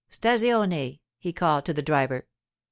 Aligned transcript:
'Stazione,' 0.09 0.99
he 1.19 1.31
called 1.31 1.63
to 1.63 1.75
the 1.75 1.83
driver. 1.83 2.25